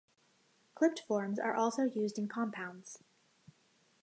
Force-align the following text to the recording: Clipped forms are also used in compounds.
Clipped 0.73 0.99
forms 1.01 1.37
are 1.37 1.53
also 1.53 1.83
used 1.83 2.17
in 2.17 2.27
compounds. 2.27 3.03